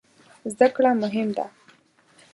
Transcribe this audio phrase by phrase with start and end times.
[0.51, 1.45] زده کړه مهم ده